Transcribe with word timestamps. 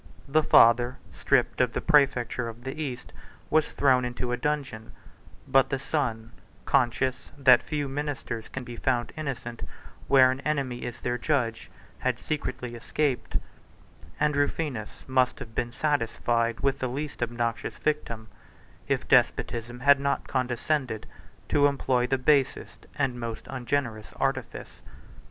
The 0.27 0.41
father, 0.41 0.97
stripped 1.13 1.61
of 1.61 1.73
the 1.73 1.79
præfecture 1.79 2.49
of 2.49 2.63
the 2.63 2.81
East, 2.81 3.13
was 3.51 3.71
thrown 3.71 4.03
into 4.03 4.31
a 4.31 4.35
dungeon; 4.35 4.93
but 5.47 5.69
the 5.69 5.77
son, 5.77 6.31
conscious 6.65 7.29
that 7.37 7.61
few 7.61 7.87
ministers 7.87 8.49
can 8.49 8.63
be 8.63 8.75
found 8.75 9.11
innocent, 9.15 9.61
where 10.07 10.31
an 10.31 10.39
enemy 10.39 10.85
is 10.85 11.01
their 11.01 11.19
judge, 11.19 11.69
had 11.99 12.17
secretly 12.17 12.73
escaped; 12.73 13.37
and 14.19 14.35
Rufinus 14.35 15.03
must 15.05 15.37
have 15.37 15.53
been 15.53 15.71
satisfied 15.71 16.61
with 16.61 16.79
the 16.79 16.87
least 16.89 17.21
obnoxious 17.21 17.77
victim, 17.77 18.27
if 18.87 19.07
despotism 19.07 19.81
had 19.81 19.99
not 19.99 20.27
condescended 20.27 21.05
to 21.49 21.67
employ 21.67 22.07
the 22.07 22.17
basest 22.17 22.87
and 22.95 23.19
most 23.19 23.45
ungenerous 23.51 24.13
artifice. 24.19 24.81